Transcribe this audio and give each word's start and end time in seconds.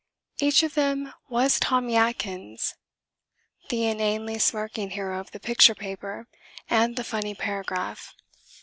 Each 0.39 0.63
of 0.63 0.73
them 0.73 1.13
was 1.29 1.59
Tommy 1.59 1.95
Atkins 1.95 2.73
the 3.69 3.85
inanely 3.85 4.39
smirking 4.39 4.89
hero 4.89 5.19
of 5.19 5.29
the 5.29 5.39
picture 5.39 5.75
paper 5.75 6.27
and 6.67 6.95
the 6.95 7.03
funny 7.03 7.35
paragraph. 7.35 8.15